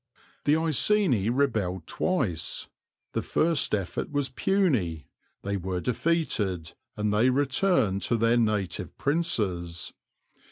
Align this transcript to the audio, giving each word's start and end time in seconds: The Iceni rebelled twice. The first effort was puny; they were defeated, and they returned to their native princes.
The 0.45 0.55
Iceni 0.57 1.29
rebelled 1.29 1.85
twice. 1.85 2.67
The 3.13 3.21
first 3.21 3.75
effort 3.75 4.11
was 4.11 4.29
puny; 4.29 5.05
they 5.43 5.57
were 5.57 5.79
defeated, 5.79 6.73
and 6.97 7.13
they 7.13 7.29
returned 7.29 8.01
to 8.01 8.17
their 8.17 8.37
native 8.37 8.97
princes. 8.97 9.93